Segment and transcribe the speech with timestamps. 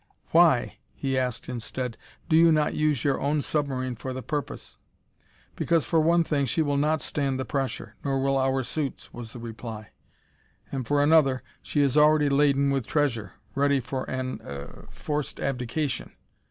[0.31, 1.95] "Why," he asked instead,
[2.27, 4.79] "do you not use your own submarine for the purpose?"
[5.55, 9.31] "Because for one thing, she will not stand the pressure, nor will our suits," was
[9.33, 9.89] the reply.
[10.71, 16.11] "And for another, she is already laden with treasure, ready for an er forced abdication!"